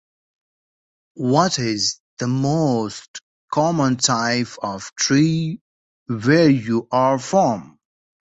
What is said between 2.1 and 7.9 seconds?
the most common type of tree where you are from?